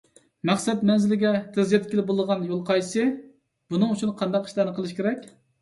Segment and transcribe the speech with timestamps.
[0.49, 3.07] مەقسەت مەنزىلىگە تېز يەتكىلى بولىدىغان يول قايسى،
[3.75, 5.33] بۇنىڭ ئۈچۈن قانداق ئىشلارنى قىلىش كېرەك؟